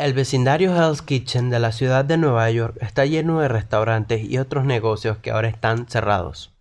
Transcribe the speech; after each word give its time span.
El 0.00 0.14
vecindario 0.14 0.74
Hell's 0.74 1.02
Kitchen 1.02 1.50
de 1.50 1.58
la 1.58 1.72
ciudad 1.72 2.06
de 2.06 2.16
Nueva 2.16 2.50
York 2.50 2.74
está 2.80 3.04
lleno 3.04 3.40
de 3.40 3.48
restaurantes 3.48 4.24
y 4.24 4.38
otros 4.38 4.64
negocios 4.64 5.18
que 5.18 5.30
ahora 5.30 5.48
están 5.48 5.90
cerrados. 5.90 6.54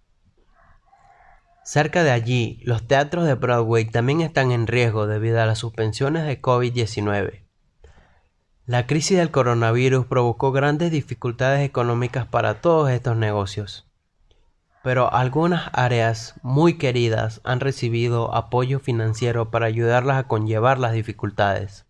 Cerca 1.63 2.03
de 2.03 2.11
allí, 2.11 2.59
los 2.65 2.85
teatros 2.85 3.25
de 3.25 3.35
Broadway 3.35 3.85
también 3.85 4.19
están 4.19 4.51
en 4.51 4.67
riesgo 4.67 5.07
debido 5.07 5.41
a 5.41 5.45
las 5.45 5.59
suspensiones 5.59 6.25
de 6.25 6.41
COVID-19. 6.41 7.45
La 8.65 8.85
crisis 8.87 9.17
del 9.17 9.31
coronavirus 9.31 10.05
provocó 10.05 10.51
grandes 10.51 10.91
dificultades 10.91 11.65
económicas 11.65 12.25
para 12.25 12.59
todos 12.59 12.89
estos 12.89 13.15
negocios, 13.15 13.87
pero 14.83 15.13
algunas 15.13 15.69
áreas 15.71 16.33
muy 16.43 16.77
queridas 16.77 17.39
han 17.45 17.61
recibido 17.61 18.35
apoyo 18.35 18.81
financiero 18.81 19.49
para 19.49 19.67
ayudarlas 19.67 20.17
a 20.17 20.27
conllevar 20.27 20.77
las 20.77 20.91
dificultades. 20.91 21.85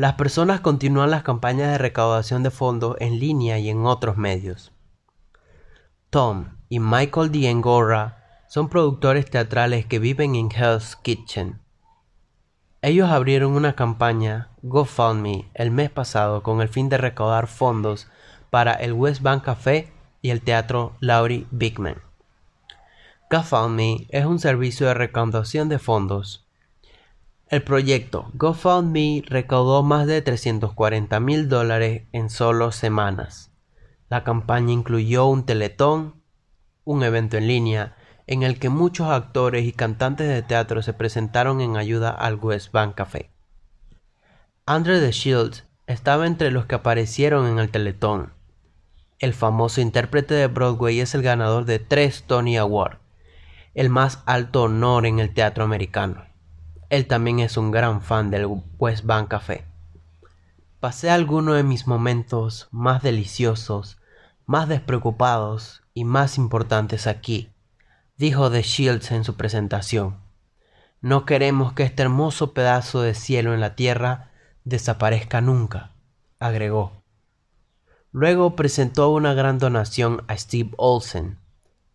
Las 0.00 0.14
personas 0.14 0.60
continúan 0.60 1.10
las 1.10 1.24
campañas 1.24 1.72
de 1.72 1.76
recaudación 1.76 2.42
de 2.42 2.50
fondos 2.50 2.96
en 3.00 3.20
línea 3.20 3.58
y 3.58 3.68
en 3.68 3.84
otros 3.84 4.16
medios. 4.16 4.72
Tom 6.08 6.56
y 6.70 6.80
Michael 6.80 7.30
D'Angora 7.30 8.46
son 8.48 8.70
productores 8.70 9.28
teatrales 9.30 9.84
que 9.84 9.98
viven 9.98 10.36
en 10.36 10.48
Hell's 10.50 10.96
Kitchen. 10.96 11.60
Ellos 12.80 13.10
abrieron 13.10 13.52
una 13.52 13.74
campaña 13.74 14.48
GoFundMe 14.62 15.50
el 15.52 15.70
mes 15.70 15.90
pasado 15.90 16.42
con 16.42 16.62
el 16.62 16.70
fin 16.70 16.88
de 16.88 16.96
recaudar 16.96 17.46
fondos 17.46 18.08
para 18.48 18.72
el 18.72 18.94
West 18.94 19.20
Bank 19.20 19.44
Café 19.44 19.92
y 20.22 20.30
el 20.30 20.40
Teatro 20.40 20.96
Laurie 21.00 21.46
Bigman. 21.50 22.00
GoFundMe 23.30 24.06
es 24.08 24.24
un 24.24 24.38
servicio 24.38 24.86
de 24.86 24.94
recaudación 24.94 25.68
de 25.68 25.78
fondos. 25.78 26.46
El 27.50 27.64
proyecto 27.64 28.30
GoFundMe 28.34 29.24
recaudó 29.26 29.82
más 29.82 30.06
de 30.06 30.22
340 30.22 31.18
mil 31.18 31.48
dólares 31.48 32.04
en 32.12 32.30
solo 32.30 32.70
semanas. 32.70 33.50
La 34.08 34.22
campaña 34.22 34.72
incluyó 34.72 35.26
un 35.26 35.44
teletón, 35.44 36.22
un 36.84 37.02
evento 37.02 37.38
en 37.38 37.48
línea 37.48 37.96
en 38.28 38.44
el 38.44 38.60
que 38.60 38.68
muchos 38.68 39.08
actores 39.08 39.64
y 39.64 39.72
cantantes 39.72 40.28
de 40.28 40.42
teatro 40.42 40.80
se 40.82 40.92
presentaron 40.92 41.60
en 41.60 41.76
ayuda 41.76 42.10
al 42.10 42.36
West 42.36 42.70
Bank 42.70 42.94
Café. 42.94 43.32
Andre 44.64 45.00
the 45.00 45.10
Shields 45.10 45.64
estaba 45.88 46.28
entre 46.28 46.52
los 46.52 46.66
que 46.66 46.76
aparecieron 46.76 47.48
en 47.48 47.58
el 47.58 47.72
Teletón. 47.72 48.32
El 49.18 49.34
famoso 49.34 49.80
intérprete 49.80 50.34
de 50.34 50.46
Broadway 50.46 51.00
es 51.00 51.16
el 51.16 51.22
ganador 51.22 51.64
de 51.64 51.80
tres 51.80 52.22
Tony 52.28 52.56
Awards, 52.58 53.00
el 53.74 53.90
más 53.90 54.22
alto 54.24 54.62
honor 54.62 55.04
en 55.04 55.18
el 55.18 55.34
teatro 55.34 55.64
americano. 55.64 56.29
Él 56.90 57.06
también 57.06 57.38
es 57.38 57.56
un 57.56 57.70
gran 57.70 58.02
fan 58.02 58.32
del 58.32 58.48
West 58.78 59.04
Bank 59.04 59.28
Café. 59.28 59.64
Pasé 60.80 61.08
algunos 61.08 61.54
de 61.54 61.62
mis 61.62 61.86
momentos 61.86 62.68
más 62.72 63.00
deliciosos, 63.00 63.98
más 64.44 64.68
despreocupados 64.68 65.82
y 65.94 66.04
más 66.04 66.36
importantes 66.36 67.06
aquí, 67.06 67.50
dijo 68.16 68.50
The 68.50 68.62
Shields 68.62 69.12
en 69.12 69.22
su 69.22 69.36
presentación. 69.36 70.18
No 71.00 71.26
queremos 71.26 71.74
que 71.74 71.84
este 71.84 72.02
hermoso 72.02 72.54
pedazo 72.54 73.02
de 73.02 73.14
cielo 73.14 73.54
en 73.54 73.60
la 73.60 73.76
tierra 73.76 74.32
desaparezca 74.64 75.40
nunca, 75.40 75.92
agregó. 76.40 77.04
Luego 78.10 78.56
presentó 78.56 79.10
una 79.10 79.32
gran 79.32 79.60
donación 79.60 80.24
a 80.26 80.36
Steve 80.36 80.70
Olsen, 80.76 81.38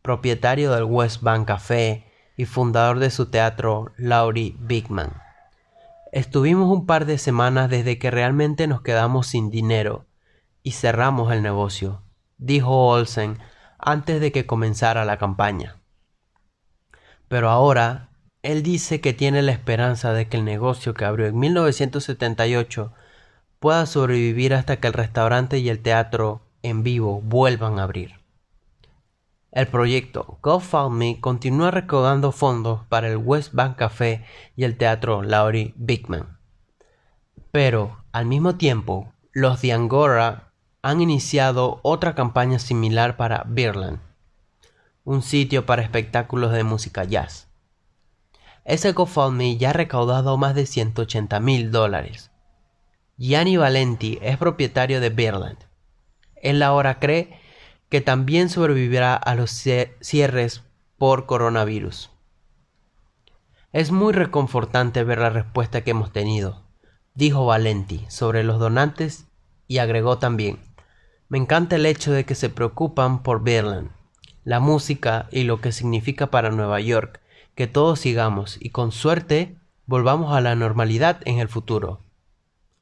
propietario 0.01 0.71
del 0.71 0.85
West 0.85 1.21
Bank 1.21 1.47
Café 1.47 2.04
y 2.37 2.45
fundador 2.45 2.99
de 2.99 3.09
su 3.09 3.27
teatro 3.27 3.91
Laurie 3.97 4.55
Bigman. 4.59 5.13
Estuvimos 6.11 6.71
un 6.71 6.85
par 6.85 7.05
de 7.05 7.17
semanas 7.17 7.69
desde 7.69 7.97
que 7.97 8.11
realmente 8.11 8.67
nos 8.67 8.81
quedamos 8.81 9.27
sin 9.27 9.49
dinero 9.49 10.05
y 10.63 10.71
cerramos 10.71 11.31
el 11.31 11.41
negocio, 11.41 12.03
dijo 12.37 12.87
Olsen 12.87 13.37
antes 13.77 14.19
de 14.21 14.31
que 14.31 14.45
comenzara 14.45 15.05
la 15.05 15.17
campaña. 15.17 15.81
Pero 17.27 17.49
ahora 17.49 18.09
él 18.43 18.63
dice 18.63 19.01
que 19.01 19.13
tiene 19.13 19.41
la 19.41 19.51
esperanza 19.51 20.13
de 20.13 20.27
que 20.27 20.37
el 20.37 20.45
negocio 20.45 20.93
que 20.93 21.05
abrió 21.05 21.25
en 21.27 21.37
1978 21.37 22.93
pueda 23.59 23.85
sobrevivir 23.85 24.53
hasta 24.53 24.79
que 24.79 24.87
el 24.87 24.93
restaurante 24.93 25.57
y 25.57 25.69
el 25.69 25.81
teatro 25.81 26.41
en 26.61 26.83
vivo 26.83 27.21
vuelvan 27.21 27.79
a 27.79 27.83
abrir. 27.83 28.24
El 29.55 29.65
proyecto 29.65 30.37
GoFundMe 30.43 31.19
continúa 31.19 31.71
recaudando 31.71 32.31
fondos 32.31 32.81
para 32.87 33.07
el 33.07 33.17
West 33.17 33.53
Bank 33.53 33.77
Café 33.77 34.23
y 34.55 34.65
el 34.65 34.77
teatro 34.77 35.23
Laurie 35.23 35.73
Bigman. 35.75 36.37
Pero, 37.51 38.03
al 38.11 38.27
mismo 38.27 38.57
tiempo, 38.57 39.11
los 39.31 39.63
de 39.63 39.73
Angora 39.73 40.51
han 40.83 41.01
iniciado 41.01 41.79
otra 41.81 42.13
campaña 42.13 42.59
similar 42.59 43.17
para 43.17 43.43
Birland 43.47 43.99
un 45.05 45.21
sitio 45.21 45.67
para 45.67 45.83
espectáculos 45.83 46.51
de 46.51 46.63
música 46.63 47.03
jazz. 47.03 47.47
Ese 48.65 48.91
GoFundMe 48.91 49.57
ya 49.57 49.69
ha 49.69 49.73
recaudado 49.73 50.35
más 50.37 50.55
de 50.55 50.65
180 50.65 51.39
mil 51.39 51.71
dólares. 51.71 52.31
Gianni 53.17 53.55
Valenti 53.55 54.17
es 54.21 54.37
propietario 54.37 54.99
de 54.99 55.11
Birland. 55.11 55.59
Él 56.35 56.63
ahora 56.63 56.99
cree 56.99 57.39
que 57.95 58.01
también 58.01 58.49
sobrevivirá 58.49 59.15
a 59.15 59.35
los 59.35 59.51
cierres 60.01 60.63
por 60.97 61.25
coronavirus. 61.25 62.11
Es 63.71 63.91
muy 63.91 64.11
reconfortante 64.11 65.05
ver 65.05 65.19
la 65.19 65.29
respuesta 65.29 65.79
que 65.79 65.91
hemos 65.91 66.11
tenido, 66.11 66.65
dijo 67.13 67.45
Valenti 67.45 68.05
sobre 68.09 68.43
los 68.43 68.59
donantes 68.59 69.27
y 69.69 69.77
agregó 69.77 70.17
también, 70.17 70.59
me 71.29 71.37
encanta 71.37 71.77
el 71.77 71.85
hecho 71.85 72.11
de 72.11 72.25
que 72.25 72.35
se 72.35 72.49
preocupan 72.49 73.23
por 73.23 73.43
Birland 73.43 73.91
la 74.43 74.59
música 74.59 75.29
y 75.31 75.45
lo 75.45 75.61
que 75.61 75.71
significa 75.71 76.29
para 76.29 76.51
Nueva 76.51 76.81
York, 76.81 77.21
que 77.55 77.67
todos 77.67 78.01
sigamos 78.01 78.57
y 78.59 78.71
con 78.71 78.91
suerte 78.91 79.55
volvamos 79.85 80.35
a 80.35 80.41
la 80.41 80.55
normalidad 80.55 81.21
en 81.23 81.39
el 81.39 81.47
futuro. 81.47 82.01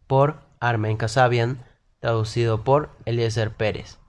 Por 0.08 0.40
Armen 0.60 0.98
Kasabian, 0.98 1.64
traducido 2.00 2.64
por 2.64 2.90
Eliezer 3.06 3.52
Pérez. 3.52 4.00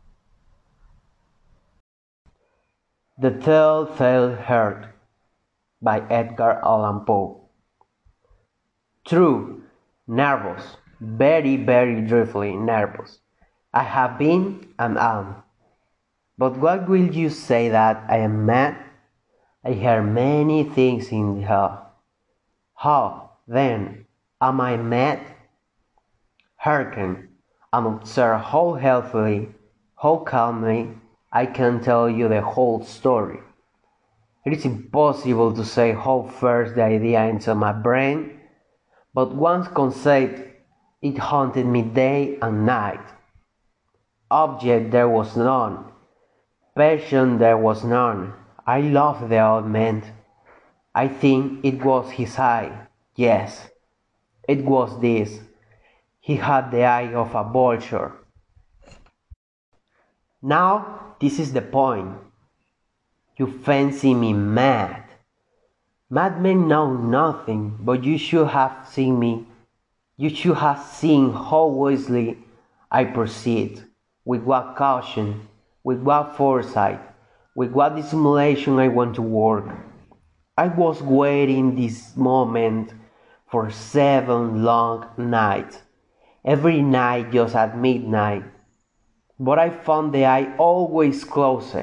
The 3.17 3.31
Telltale 3.31 4.35
Heart 4.35 4.87
by 5.81 6.01
Edgar 6.11 6.61
Allan 6.65 7.05
Poe. 7.05 7.49
True, 9.07 9.63
nervous, 10.09 10.79
very, 11.01 11.57
very 11.57 12.01
dreadfully 12.01 12.57
nervous. 12.57 13.21
I 13.73 13.85
have 13.85 14.19
been 14.19 14.67
and 14.81 14.99
am. 14.99 15.37
But 16.37 16.59
what 16.59 16.89
will 16.89 17.07
you 17.07 17.31
say 17.31 17.69
that 17.69 18.05
I 18.09 18.17
am 18.17 18.47
mad? 18.47 18.77
I 19.65 19.75
hear 19.75 20.03
many 20.03 20.65
things 20.65 21.13
in 21.13 21.41
hell. 21.43 21.93
How, 22.75 23.31
then, 23.47 24.07
am 24.41 24.61
I 24.61 24.77
mad? 24.77 25.21
Hearken, 26.57 27.29
and 27.73 27.87
observe 27.87 28.41
how 28.41 28.75
healthily, 28.75 29.55
how 30.03 30.17
calmly 30.17 30.91
I 31.35 31.47
can't 31.47 31.83
tell 31.83 32.09
you 32.09 32.29
the 32.29 32.41
whole 32.41 32.83
story. 32.85 33.41
It 34.47 34.53
is 34.55 34.65
impossible 34.65 35.53
to 35.55 35.65
say 35.65 35.93
how 35.93 36.31
first 36.41 36.77
the 36.77 36.85
idea 36.85 37.21
entered 37.21 37.57
my 37.57 37.73
brain, 37.73 38.41
but 39.13 39.35
once 39.35 39.69
conceived, 39.69 40.41
it 41.03 41.19
haunted 41.19 41.67
me 41.67 41.83
day 41.83 42.39
and 42.41 42.65
night. 42.65 43.07
Object 44.31 44.91
there 44.91 45.09
was 45.09 45.37
none 45.37 45.93
Passion 46.75 47.39
there 47.39 47.57
was 47.57 47.85
none. 47.85 48.33
I 48.67 48.81
loved 48.81 49.29
the 49.29 49.39
old 49.39 49.67
man. 49.67 50.03
I 50.93 51.07
think 51.07 51.65
it 51.65 51.85
was 51.85 52.11
his 52.11 52.37
eye. 52.37 52.89
Yes, 53.15 53.71
it 54.49 54.65
was 54.65 55.01
this. 55.01 55.39
He 56.19 56.35
had 56.35 56.73
the 56.73 56.83
eye 56.83 57.15
of 57.15 57.33
a 57.37 57.45
vulture. 57.45 58.13
Now, 60.43 61.14
this 61.25 61.39
is 61.39 61.55
the 61.55 61.63
point. 61.63 62.19
You 63.39 63.47
fancy 63.47 64.13
me 64.13 64.35
mad. 64.35 65.05
Madmen 66.11 66.69
know 66.69 66.93
nothing, 66.93 67.79
but 67.81 68.05
you 68.05 68.19
should 68.19 68.49
have 68.49 68.87
seen 68.87 69.19
me. 69.19 69.47
You 70.19 70.29
should 70.29 70.59
have 70.59 70.85
seen 70.85 71.33
how 71.33 71.69
wisely 71.69 72.37
I 72.91 73.05
proceed, 73.05 73.83
with 74.27 74.43
what 74.43 74.77
caution, 74.77 75.49
with 75.83 76.01
what 76.03 76.37
foresight, 76.37 77.01
with 77.57 77.71
what 77.73 77.97
dissimulation 77.97 78.79
I 78.79 78.89
went 78.89 79.15
to 79.15 79.23
work. 79.23 79.65
I 80.59 80.69
was 80.69 81.01
waiting 81.01 81.75
this 81.75 82.15
moment 82.17 82.93
for 83.51 83.71
seven 83.71 84.63
long 84.63 85.09
nights, 85.17 85.79
every 86.45 86.83
night 86.83 87.33
just 87.33 87.55
at 87.57 87.79
midnight. 87.79 88.45
But 89.45 89.59
I 89.59 89.69
found 89.69 90.15
the 90.15 90.25
eye 90.25 90.55
always 90.57 91.23
closed, 91.23 91.77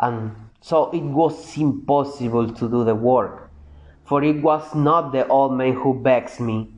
and 0.00 0.32
so 0.60 0.90
it 0.90 1.04
was 1.04 1.56
impossible 1.56 2.52
to 2.52 2.68
do 2.68 2.82
the 2.82 2.96
work, 2.96 3.48
for 4.04 4.24
it 4.24 4.42
was 4.42 4.74
not 4.74 5.12
the 5.12 5.24
old 5.28 5.52
man 5.52 5.74
who 5.74 6.02
vexed 6.02 6.40
me, 6.40 6.72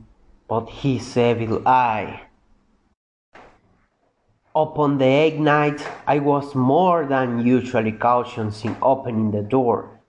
but 0.47 0.69
his 0.69 1.17
evil 1.17 1.67
eye. 1.67 2.21
Upon 4.55 4.99
the 4.99 5.05
eighth 5.05 5.39
night, 5.39 5.81
I 6.05 6.19
was 6.19 6.53
more 6.53 7.07
than 7.07 7.43
usually 7.43 7.93
cautious 7.93 8.63
in 8.63 8.75
opening 8.83 9.31
the 9.31 9.41
door. 9.41 9.99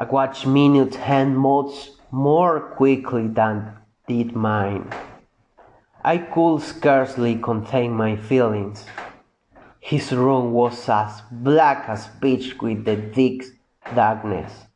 I 0.00 0.04
watched 0.04 0.48
minute 0.48 0.96
hand 0.96 1.38
moves 1.38 1.92
more 2.10 2.58
quickly 2.74 3.28
than 3.28 3.76
did 4.08 4.34
mine. 4.34 4.90
I 6.02 6.18
could 6.18 6.62
scarcely 6.62 7.36
contain 7.36 7.92
my 7.92 8.16
feelings. 8.16 8.84
His 9.82 10.12
room 10.12 10.52
was 10.52 10.88
as 10.88 11.22
black 11.32 11.88
as 11.88 12.06
pitch 12.20 12.56
with 12.62 12.84
the 12.84 12.96
thick 12.96 13.42
darkness. 13.96 14.66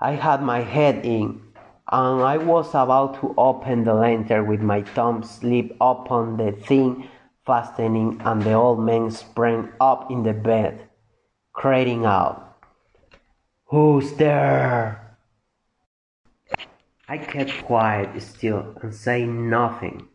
I 0.00 0.12
had 0.12 0.42
my 0.42 0.60
head 0.60 1.04
in, 1.04 1.42
and 1.90 2.22
I 2.22 2.38
was 2.38 2.68
about 2.70 3.20
to 3.20 3.34
open 3.36 3.82
the 3.82 3.94
lantern 3.94 4.46
with 4.46 4.60
my 4.62 4.82
thumb 4.82 5.24
slip 5.24 5.76
upon 5.80 6.36
the 6.36 6.52
thin 6.52 7.08
fastening, 7.44 8.22
and 8.24 8.42
the 8.42 8.52
old 8.52 8.78
man 8.78 9.10
sprang 9.10 9.70
up 9.80 10.08
in 10.08 10.22
the 10.22 10.32
bed, 10.32 10.88
crying 11.52 12.04
out, 12.06 12.56
Who's 13.66 14.12
there? 14.12 15.18
I 17.08 17.18
kept 17.18 17.64
quiet 17.64 18.22
still 18.22 18.78
and 18.80 18.94
said 18.94 19.28
nothing. 19.28 20.08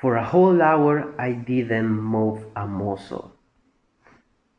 For 0.00 0.16
a 0.16 0.24
whole 0.24 0.62
hour 0.62 1.12
I 1.20 1.32
didn't 1.32 1.92
move 1.92 2.46
a 2.56 2.66
muscle. 2.66 3.36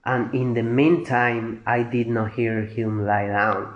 And 0.06 0.34
in 0.36 0.54
the 0.54 0.62
meantime 0.62 1.64
I 1.66 1.82
did 1.82 2.08
not 2.08 2.34
hear 2.34 2.62
him 2.62 3.06
lie 3.06 3.28
down. 3.28 3.74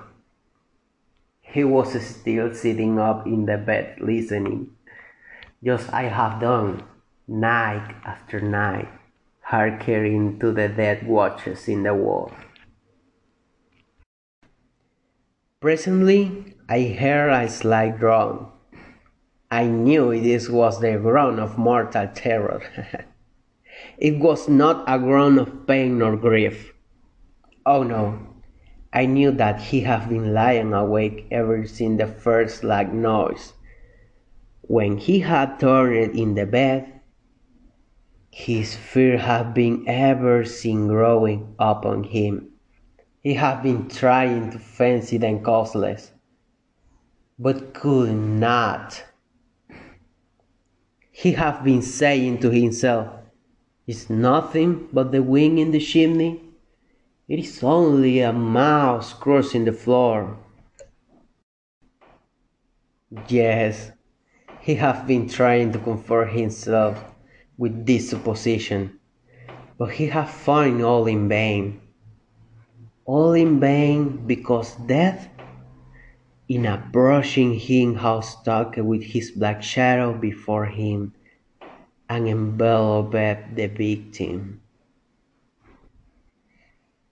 He 1.42 1.64
was 1.64 2.00
still 2.06 2.54
sitting 2.54 3.00
up 3.00 3.26
in 3.26 3.46
the 3.46 3.58
bed 3.58 3.98
listening, 4.00 4.76
just 5.64 5.92
I 5.92 6.04
have 6.04 6.40
done, 6.40 6.84
night 7.28 7.96
after 8.06 8.42
night, 8.42 8.90
hearkening 9.42 10.38
to 10.40 10.52
the 10.52 10.68
dead 10.68 11.08
watches 11.08 11.68
in 11.68 11.84
the 11.84 11.94
wall. 11.96 12.32
Presently 15.62 16.56
I 16.70 16.94
heard 17.00 17.32
a 17.32 17.50
slight 17.50 17.98
groan. 17.98 18.52
I 19.51 19.68
knew 19.68 20.19
this 20.19 20.50
was 20.50 20.80
the 20.80 20.97
groan 20.97 21.39
of 21.39 21.57
mortal 21.57 22.07
terror. 22.13 22.62
it 23.97 24.19
was 24.19 24.50
not 24.50 24.83
a 24.88 24.97
groan 24.97 25.38
of 25.38 25.68
pain 25.68 26.01
or 26.01 26.18
grief. 26.18 26.74
Oh 27.65 27.83
no, 27.83 28.19
I 28.92 29.06
knew 29.06 29.31
that 29.31 29.62
he 29.62 29.81
had 29.81 30.09
been 30.09 30.33
lying 30.33 30.74
awake 30.74 31.27
ever 31.31 31.68
since 31.68 32.00
the 32.00 32.07
first 32.07 32.59
slight 32.59 32.94
noise. 32.94 33.53
When 34.62 34.97
he 34.97 35.19
had 35.19 35.59
turned 35.59 36.18
in 36.18 36.33
the 36.36 36.45
bed, 36.45 37.01
his 38.31 38.75
fear 38.75 39.18
had 39.18 39.53
been 39.53 39.86
ever 39.88 40.44
since 40.44 40.89
growing 40.89 41.56
upon 41.59 42.03
him. 42.03 42.50
He 43.21 43.36
had 43.36 43.63
been 43.63 43.89
trying 43.89 44.51
to 44.51 44.59
fancy 44.59 45.18
them 45.18 45.42
causeless, 45.42 46.12
but 47.38 47.74
could 47.74 48.13
not. 48.13 49.03
He 51.18 51.32
had 51.32 51.64
been 51.64 51.82
saying 51.82 52.40
to 52.40 52.52
himself, 52.52 53.08
It's 53.88 54.10
nothing 54.10 54.90
but 54.92 55.14
the 55.14 55.24
wind 55.24 55.58
in 55.58 55.72
the 55.72 55.80
chimney. 55.80 56.42
It 57.30 57.40
is 57.40 57.64
only 57.64 58.20
a 58.20 58.34
mouse 58.34 59.14
crossing 59.14 59.64
the 59.64 59.72
floor. 59.72 60.38
Yes, 63.30 63.92
he 64.60 64.76
had 64.76 65.08
been 65.08 65.30
trying 65.30 65.72
to 65.72 65.80
comfort 65.80 66.32
himself 66.32 67.02
with 67.58 67.86
this 67.86 68.10
supposition, 68.10 69.00
but 69.78 69.92
he 69.92 70.08
had 70.08 70.28
found 70.28 70.84
all 70.84 71.08
in 71.08 71.30
vain. 71.30 71.80
All 73.06 73.32
in 73.32 73.62
vain 73.62 74.28
because 74.28 74.76
death, 74.86 75.30
in 76.47 76.65
approaching 76.65 77.53
him, 77.56 77.95
had 77.95 78.21
stalked 78.24 78.77
with 78.77 79.03
his 79.03 79.31
black 79.31 79.63
shadow 79.63 80.13
before 80.13 80.65
him 80.65 81.13
and 82.09 82.27
enveloped 82.27 83.56
the 83.56 83.68
victim. 83.68 84.62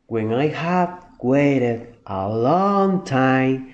When 0.07 0.31
I 0.31 0.47
had 0.47 1.00
waited 1.21 1.95
a 2.06 2.30
long 2.30 3.03
time, 3.03 3.74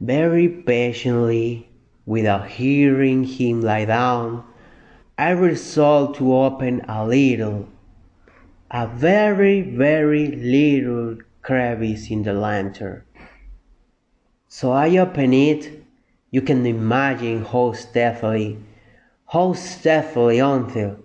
very 0.00 0.48
patiently, 0.48 1.68
without 2.06 2.48
hearing 2.48 3.24
him 3.24 3.60
lie 3.62 3.84
down, 3.84 4.44
I 5.18 5.30
resolved 5.30 6.16
to 6.16 6.34
open 6.34 6.82
a 6.88 7.04
little, 7.06 7.68
a 8.70 8.86
very, 8.86 9.60
very 9.60 10.28
little 10.28 11.18
crevice 11.42 12.10
in 12.10 12.22
the 12.22 12.32
lantern. 12.32 13.02
So 14.52 14.72
I 14.72 14.96
open 14.98 15.32
it. 15.32 15.84
You 16.32 16.42
can 16.42 16.66
imagine 16.66 17.44
how 17.44 17.72
stealthily, 17.72 18.58
how 19.28 19.52
stealthily 19.52 20.40
until 20.40 20.98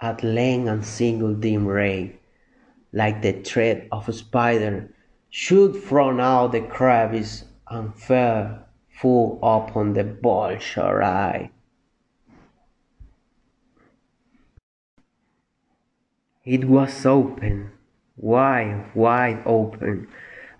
at 0.00 0.24
length 0.24 0.68
a 0.68 0.82
single 0.82 1.34
dim 1.34 1.66
ray, 1.66 2.18
like 2.94 3.20
the 3.20 3.32
thread 3.32 3.88
of 3.92 4.08
a 4.08 4.14
spider, 4.14 4.88
shoot 5.28 5.76
from 5.76 6.18
out 6.18 6.52
the 6.52 6.62
crevice 6.62 7.44
and 7.68 7.94
fell 7.94 8.64
full 8.88 9.38
upon 9.42 9.92
the 9.92 10.04
vulture 10.04 11.02
eye. 11.02 11.50
It 16.42 16.64
was 16.64 17.04
open, 17.04 17.70
wide, 18.16 18.86
wide 18.94 19.42
open, 19.44 20.08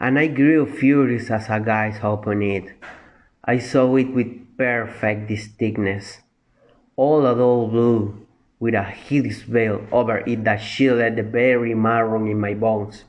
and 0.01 0.19
I 0.19 0.29
grew 0.29 0.67
furious 0.67 1.31
as 1.31 1.49
I 1.49 1.59
gazed 1.59 2.03
upon 2.03 2.43
it. 2.43 2.73
I 3.45 3.59
saw 3.59 3.97
it 3.97 4.13
with 4.13 4.57
perfect 4.57 5.29
distinctness, 5.29 6.19
all 6.97 7.27
a 7.27 7.35
dull 7.35 7.69
blue, 7.69 8.27
with 8.61 8.75
a 8.75 8.83
hideous 8.83 9.43
veil 9.43 9.87
over 9.93 10.19
it 10.19 10.45
that 10.45 10.61
shielded 10.61 11.17
the 11.17 11.23
very 11.23 11.75
marrow 11.75 12.25
in 12.25 12.41
my 12.41 12.55
bones. 12.55 13.05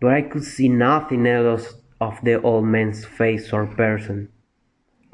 But 0.00 0.12
I 0.12 0.22
could 0.22 0.44
see 0.44 0.68
nothing 0.68 1.26
else 1.26 1.74
of 2.00 2.18
the 2.22 2.40
old 2.42 2.64
man's 2.64 3.04
face 3.04 3.52
or 3.52 3.66
person, 3.66 4.28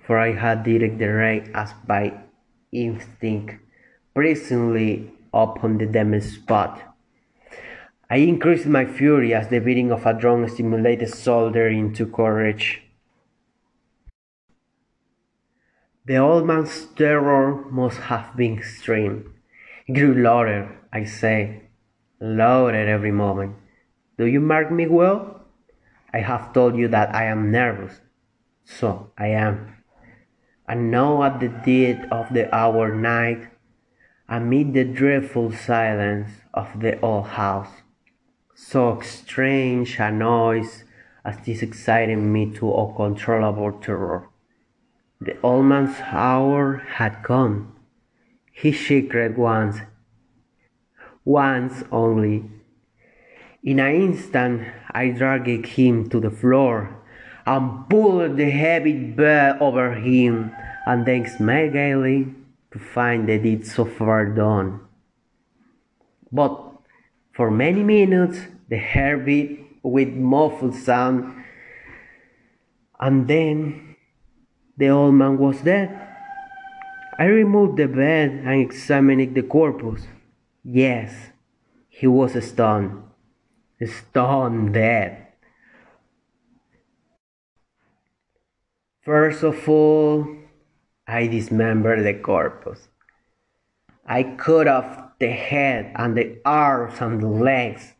for 0.03 0.19
I 0.19 0.33
had 0.33 0.65
directed 0.65 0.99
the 0.99 1.09
ray 1.09 1.51
as 1.55 1.75
by 1.87 2.15
instinct, 2.73 3.57
presently 4.15 5.13
upon 5.33 5.79
the 5.79 5.87
damaged 5.87 6.33
spot. 6.33 6.88
I 8.11 8.17
increased 8.17 8.67
my 8.67 8.87
fury 8.87 9.35
as 9.35 9.49
the 9.49 9.59
beating 9.59 9.93
of 9.93 10.07
a 10.07 10.15
drum 10.15 10.49
stimulated 10.49 11.11
soldier 11.11 11.69
into 11.69 12.07
courage. 12.07 12.83
The 16.07 16.17
old 16.17 16.47
man's 16.47 16.87
terror 16.97 17.67
must 17.71 17.99
have 18.09 18.35
been 18.35 18.57
extreme. 18.57 19.35
It 19.87 19.93
grew 19.93 20.15
louder, 20.15 20.75
I 20.91 21.05
say, 21.05 21.65
louder 22.19 22.89
every 22.89 23.13
moment. 23.13 23.57
Do 24.17 24.25
you 24.25 24.41
mark 24.41 24.73
me 24.73 24.87
well? 24.87 25.43
I 26.15 26.21
have 26.21 26.55
told 26.55 26.77
you 26.77 26.89
that 26.89 27.15
I 27.15 27.25
am 27.25 27.51
nervous. 27.51 28.01
So 28.65 29.13
I 29.19 29.29
am. 29.29 29.77
And 30.67 30.91
now 30.91 31.23
at 31.25 31.41
the 31.41 31.49
dead 31.49 32.09
of 32.11 32.33
the 32.33 32.55
hour 32.55 32.95
night, 32.95 33.49
amid 34.31 34.73
the 34.73 34.85
dreadful 34.85 35.53
silence 35.53 36.31
of 36.55 36.81
the 36.81 36.99
old 37.01 37.27
house. 37.27 37.83
So 38.61 39.01
strange 39.03 40.01
a 40.01 40.11
noise 40.11 40.83
as 41.25 41.39
this 41.47 41.63
excited 41.63 42.19
me 42.19 42.53
to 42.55 42.75
uncontrollable 42.75 43.79
terror. 43.81 44.29
The 45.21 45.41
old 45.43 45.67
man's 45.67 45.97
hour 46.01 46.79
had 46.99 47.23
come. 47.23 47.77
He 48.53 48.73
shrieked 48.73 49.39
once, 49.39 49.79
once 51.25 51.85
only. 51.93 52.51
In 53.63 53.79
an 53.79 53.95
instant, 53.95 54.67
I 54.91 55.11
dragged 55.11 55.67
him 55.67 56.11
to 56.11 56.19
the 56.19 56.31
floor 56.31 57.01
and 57.47 57.89
pulled 57.89 58.37
the 58.37 58.51
heavy 58.51 58.93
bed 58.93 59.59
over 59.61 59.95
him, 59.95 60.51
and 60.85 61.07
then 61.07 61.27
smiled 61.27 61.73
gaily 61.75 62.35
to 62.73 62.79
find 62.81 63.29
the 63.29 63.39
deed 63.39 63.67
so 63.67 63.85
far 63.85 64.27
done. 64.27 64.81
But 66.33 66.68
for 67.39 67.53
many 67.53 67.85
minutes 67.85 68.37
the 68.69 68.77
hair 68.77 69.17
beat 69.17 69.65
with 69.85 70.09
muffled 70.09 70.75
sound, 70.75 71.45
and 72.99 73.29
then 73.29 73.95
the 74.77 74.89
old 74.89 75.15
man 75.15 75.39
was 75.39 75.61
dead. 75.61 75.89
I 77.17 77.27
removed 77.27 77.77
the 77.77 77.87
bed 77.87 78.43
and 78.45 78.61
examined 78.61 79.37
the 79.37 79.43
corpus. 79.43 80.03
Yes, 80.65 81.15
he 81.89 82.09
was 82.09 82.33
stunned, 82.45 83.05
stone 83.87 84.73
dead. 84.73 85.29
First 89.03 89.45
of 89.45 89.69
all, 89.69 90.27
I 91.07 91.29
dismembered 91.29 92.05
the 92.05 92.15
corpus. 92.15 92.89
I 94.05 94.25
cut 94.25 94.67
off 94.67 95.08
the 95.19 95.31
head 95.31 95.93
and 95.97 96.17
the 96.17 96.39
arms 96.45 97.01
and 97.01 97.21
the 97.21 97.29
legs. 97.29 97.95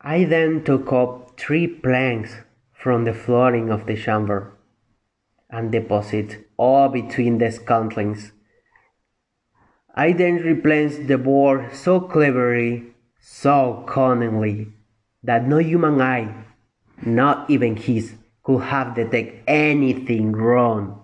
I 0.00 0.24
then 0.24 0.62
took 0.64 0.92
up 0.92 1.38
three 1.38 1.66
planks 1.66 2.36
from 2.72 3.04
the 3.04 3.14
flooring 3.14 3.70
of 3.70 3.86
the 3.86 3.96
chamber 3.96 4.52
and 5.50 5.72
deposited 5.72 6.44
all 6.56 6.88
between 6.88 7.38
the 7.38 7.50
scantlings. 7.50 8.32
I 9.94 10.12
then 10.12 10.36
replaced 10.36 11.08
the 11.08 11.18
board 11.18 11.74
so 11.74 12.00
cleverly, 12.00 12.94
so 13.20 13.84
cunningly, 13.88 14.68
that 15.22 15.48
no 15.48 15.58
human 15.58 16.00
eye, 16.00 16.44
not 17.04 17.50
even 17.50 17.76
his, 17.76 18.14
could 18.44 18.62
have 18.62 18.94
detected 18.94 19.42
anything 19.46 20.32
wrong. 20.32 20.97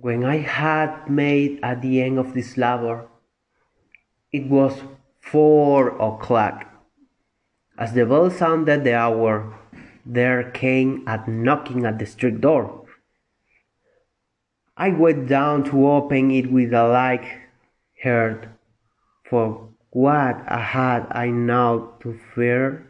When 0.00 0.22
I 0.24 0.36
had 0.36 1.10
made 1.10 1.58
at 1.60 1.82
the 1.82 2.00
end 2.00 2.20
of 2.20 2.32
this 2.32 2.56
labor, 2.56 3.08
it 4.30 4.46
was 4.46 4.80
four 5.20 5.88
o'clock. 6.00 6.66
As 7.76 7.94
the 7.94 8.06
bell 8.06 8.30
sounded 8.30 8.84
the 8.84 8.94
hour, 8.94 9.58
there 10.06 10.52
came 10.52 11.02
a 11.08 11.28
knocking 11.28 11.84
at 11.84 11.98
the 11.98 12.06
street 12.06 12.40
door. 12.40 12.86
I 14.76 14.90
went 14.90 15.26
down 15.26 15.64
to 15.64 15.88
open 15.88 16.30
it 16.30 16.52
with 16.52 16.72
a 16.72 16.86
like 16.86 17.26
heart, 18.00 18.46
for 19.28 19.68
what 19.90 20.46
had 20.46 21.08
I 21.10 21.30
now 21.30 21.94
to 22.02 22.20
fear? 22.36 22.86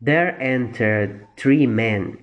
There 0.00 0.36
entered 0.40 1.28
three 1.36 1.68
men 1.68 2.21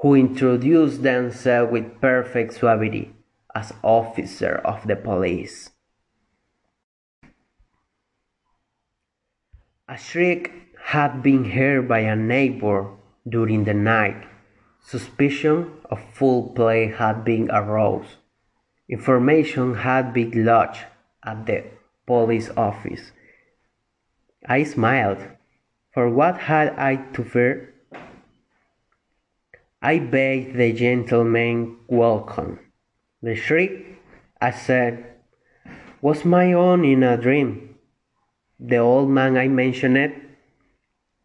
who 0.00 0.14
introduced 0.14 1.02
themselves 1.02 1.72
with 1.72 2.00
perfect 2.00 2.54
suavity 2.54 3.12
as 3.54 3.72
officer 3.82 4.56
of 4.64 4.86
the 4.86 4.96
police. 4.96 5.70
A 9.88 9.98
shriek 9.98 10.52
had 10.84 11.22
been 11.22 11.44
heard 11.44 11.88
by 11.88 12.00
a 12.00 12.16
neighbor 12.16 12.96
during 13.28 13.64
the 13.64 13.74
night. 13.74 14.26
Suspicion 14.80 15.72
of 15.90 16.00
foul 16.14 16.48
play 16.54 16.86
had 16.86 17.24
been 17.24 17.50
aroused. 17.50 18.16
Information 18.88 19.74
had 19.74 20.14
been 20.14 20.44
lodged 20.44 20.84
at 21.24 21.44
the 21.44 21.64
police 22.06 22.48
office. 22.56 23.12
I 24.46 24.64
smiled, 24.64 25.18
for 25.92 26.08
what 26.08 26.38
had 26.38 26.70
I 26.78 26.96
to 27.12 27.22
fear? 27.22 27.74
I 29.82 29.98
bade 29.98 30.56
the 30.56 30.74
gentleman 30.74 31.78
welcome. 31.88 32.60
The 33.22 33.34
shriek, 33.34 33.96
I 34.38 34.50
said, 34.50 35.06
was 36.02 36.22
my 36.22 36.52
own 36.52 36.84
in 36.84 37.02
a 37.02 37.16
dream. 37.16 37.76
The 38.58 38.76
old 38.76 39.08
man 39.08 39.38
I 39.38 39.48
mentioned 39.48 40.12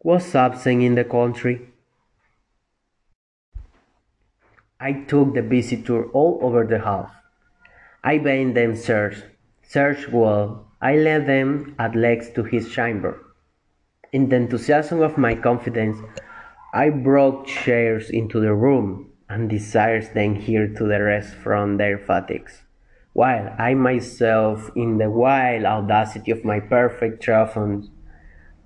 was 0.02 0.34
absent 0.34 0.84
in 0.84 0.96
the 0.96 1.04
country. 1.04 1.68
I 4.80 5.04
took 5.06 5.34
the 5.34 5.42
visitor 5.42 6.06
all 6.12 6.40
over 6.42 6.66
the 6.66 6.80
house. 6.80 7.12
I 8.06 8.20
bade 8.20 8.56
them 8.56 8.78
search, 8.78 9.18
search 9.64 10.08
well. 10.08 10.72
I 10.82 10.96
led 10.96 11.28
them 11.28 11.76
at 11.78 11.94
legs 11.94 12.30
to 12.36 12.44
his 12.44 12.72
chamber. 12.72 13.20
In 14.14 14.30
the 14.30 14.38
enthusiasm 14.38 15.02
of 15.02 15.18
my 15.18 15.36
confidence, 15.36 15.98
I 16.76 16.90
brought 16.90 17.48
chairs 17.48 18.10
into 18.10 18.42
the 18.42 18.54
room 18.54 19.10
and 19.30 19.50
desired 19.50 20.14
them 20.14 20.36
here 20.36 20.68
to 20.68 20.84
the 20.86 21.02
rest 21.02 21.34
from 21.34 21.78
their 21.78 21.98
fatigues, 21.98 22.64
while 23.14 23.56
I 23.58 23.76
myself, 23.76 24.72
in 24.76 24.98
the 24.98 25.10
wild 25.10 25.64
audacity 25.64 26.32
of 26.32 26.44
my 26.44 26.60
perfect 26.60 27.24
triumph, 27.24 27.86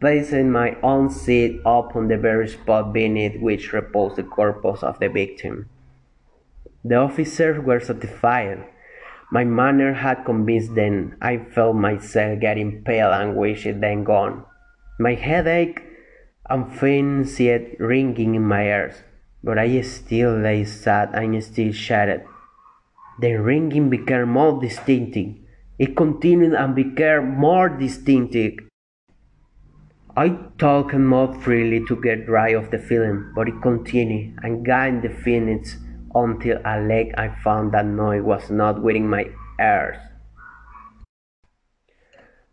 placed 0.01 0.34
my 0.34 0.75
own 0.82 1.12
seat 1.12 1.62
upon 1.63 2.08
the 2.08 2.18
very 2.18 2.48
spot 2.48 2.94
beneath 2.94 3.39
which 3.39 3.74
reposed 3.74 4.16
the 4.16 4.24
corpse 4.24 4.82
of 4.82 4.98
the 4.98 5.10
victim. 5.10 5.70
The 6.84 6.96
officers 6.96 7.63
were 7.63 7.80
satisfied. 7.80 8.66
My 9.32 9.44
manner 9.44 9.94
had 9.94 10.25
convinced 10.25 10.74
them. 10.74 11.16
I 11.22 11.38
felt 11.38 11.75
myself 11.75 12.39
getting 12.39 12.84
pale 12.84 13.13
and 13.13 13.36
wished 13.36 13.80
then 13.80 14.04
gone. 14.04 14.46
My 14.98 15.13
headache 15.13 15.84
and 16.50 16.74
fancied 16.77 17.75
ringing 17.79 18.36
in 18.36 18.44
my 18.44 18.65
ears, 18.65 18.96
but 19.44 19.58
I 19.58 19.82
still 19.82 20.38
lay 20.38 20.65
sad 20.65 21.12
and 21.13 21.44
still 21.44 21.72
shouted. 21.72 22.25
The 23.20 23.34
ringing 23.34 23.89
became 23.89 24.29
more 24.29 24.60
distinctive. 24.60 25.36
It 25.77 25.96
continued 25.96 26.53
and 26.53 26.75
became 26.75 27.36
more 27.36 27.70
distinctive. 27.70 28.53
I 30.18 30.38
talked 30.58 30.94
more 30.96 31.34
freely 31.34 31.86
to 31.88 31.96
get 31.96 32.27
rid 32.27 32.56
of 32.56 32.72
the 32.72 32.79
feeling, 32.79 33.32
but 33.36 33.48
it 33.48 33.62
continued 33.62 34.39
and 34.44 34.65
gained 34.65 35.03
the 35.03 35.10
definites 35.10 35.75
until 36.15 36.58
at 36.65 36.84
length 36.84 37.15
I 37.18 37.29
found 37.44 37.74
that 37.74 37.86
noise 37.86 38.24
was 38.24 38.50
not 38.50 38.82
within 38.82 39.08
my 39.08 39.29
ears. 39.60 39.98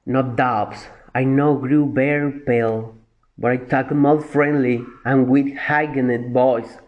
No 0.05 0.23
doubts, 0.23 0.87
I 1.15 1.25
now 1.25 1.55
grew 1.55 1.93
very 1.93 2.31
pale 2.41 2.95
but 3.39 3.51
I 3.53 3.57
talked 3.57 3.93
more 3.93 4.21
friendly 4.21 4.85
and 5.05 5.29
with 5.29 5.57
heightened 5.57 6.33
voice, 6.33 6.79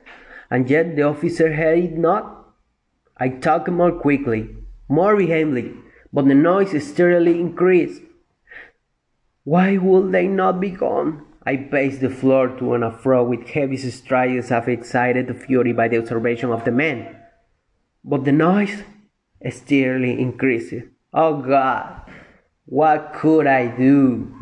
and 0.50 0.68
yet 0.68 0.96
the 0.96 1.02
officer 1.02 1.52
heard 1.54 1.78
it 1.78 1.98
not. 1.98 2.46
I 3.16 3.28
talked 3.28 3.68
more 3.68 3.92
quickly, 3.92 4.56
more 4.88 5.16
vehemently, 5.16 5.74
but 6.12 6.26
the 6.26 6.34
noise 6.34 6.70
steadily 6.86 7.38
increased. 7.40 8.02
Why 9.44 9.76
would 9.76 10.12
they 10.12 10.26
not 10.26 10.60
be 10.60 10.70
gone? 10.70 11.24
I 11.44 11.56
paced 11.56 12.00
the 12.00 12.10
floor 12.10 12.48
to 12.58 12.74
and 12.74 12.94
fro 12.94 13.24
with 13.24 13.48
heavy 13.48 13.76
strides 13.78 14.50
half 14.50 14.68
excited 14.68 15.34
fury 15.40 15.72
by 15.72 15.88
the 15.88 15.98
observation 15.98 16.50
of 16.50 16.64
the 16.64 16.70
men. 16.70 17.16
But 18.04 18.24
the 18.24 18.32
noise 18.32 18.82
steadily 19.50 20.20
increased. 20.20 20.74
Oh 21.12 21.40
God, 21.40 22.02
what 22.66 23.14
could 23.14 23.46
I 23.46 23.68
do? 23.68 24.37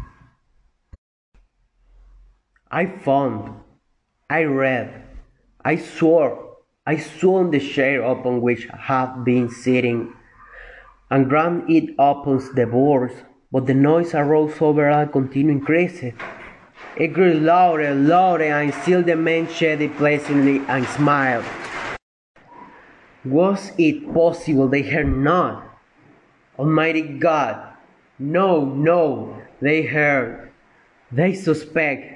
I 2.70 2.86
found, 2.86 3.60
I 4.28 4.42
read, 4.42 5.04
I 5.64 5.76
swore, 5.76 6.56
I 6.84 6.96
swung 6.96 7.52
the 7.52 7.60
chair 7.60 8.02
upon 8.02 8.40
which 8.40 8.68
I 8.68 8.76
have 8.76 9.24
been 9.24 9.48
sitting, 9.48 10.12
and 11.08 11.28
ground 11.28 11.70
it 11.70 11.94
upon 11.96 12.42
the 12.56 12.66
boards, 12.66 13.14
but 13.52 13.66
the 13.66 13.74
noise 13.74 14.14
arose 14.14 14.60
over 14.60 14.88
and 14.88 15.12
continued 15.12 15.58
increasing. 15.58 16.18
It 16.96 17.08
grew 17.12 17.34
louder, 17.34 17.94
louder, 17.94 18.44
and 18.44 18.74
still 18.74 19.04
the 19.04 19.14
man 19.14 19.48
shaded 19.48 19.94
pleasantly 19.96 20.58
and 20.66 20.84
smiled. 20.88 21.44
Was 23.24 23.70
it 23.78 24.12
possible 24.12 24.66
they 24.66 24.82
heard 24.82 25.16
not? 25.16 25.62
Almighty 26.58 27.02
God, 27.02 27.76
no, 28.18 28.64
no, 28.64 29.40
they 29.60 29.82
heard. 29.82 30.50
They 31.12 31.32
suspect 31.34 32.15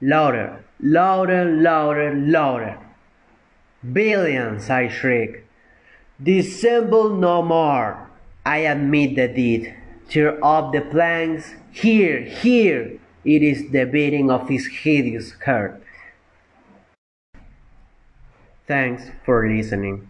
Louder, 0.00 0.64
louder, 0.80 1.44
louder, 1.44 2.14
louder. 2.14 2.78
Billions, 3.92 4.70
I 4.70 4.88
shriek. 4.88 5.44
Dissemble 6.22 7.18
no 7.18 7.42
more. 7.42 8.10
I 8.44 8.58
admit 8.58 9.16
the 9.16 9.28
deed. 9.28 9.74
Tear 10.08 10.42
up 10.44 10.72
the 10.72 10.80
planks. 10.80 11.54
Here, 11.70 12.20
here. 12.20 12.98
It 13.24 13.42
is 13.42 13.70
the 13.70 13.84
beating 13.84 14.30
of 14.30 14.48
his 14.48 14.66
hideous 14.66 15.32
heart. 15.44 15.82
Thanks 18.66 19.10
for 19.24 19.46
listening. 19.46 20.09